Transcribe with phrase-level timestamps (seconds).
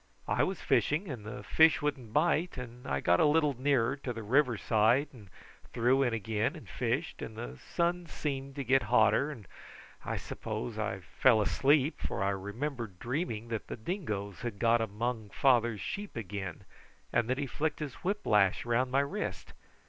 [0.27, 4.11] "I was fishing, and the fish wouldn't bite, and I got a little nearer to
[4.11, 5.29] the river side and
[5.73, 9.47] threw in again and fished; and the sun seemed to get hotter, and
[10.03, 15.29] I suppose I fell asleep, for I remember dreaming that the dingoes had got among
[15.29, 16.63] father's sheep again,
[17.13, 19.53] and that he flicked his whip lash round my wrist.